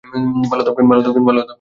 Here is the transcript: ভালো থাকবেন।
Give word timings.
ভালো 0.51 0.63
থাকবেন। 0.63 0.85